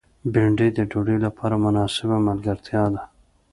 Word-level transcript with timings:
بېنډۍ 0.33 0.69
د 0.77 0.79
ډوډۍ 0.91 1.17
لپاره 1.25 1.55
مناسبه 1.65 2.17
ملګرتیا 2.27 2.83
ده 2.93 3.03